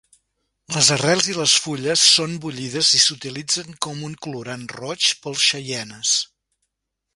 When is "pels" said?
5.27-5.47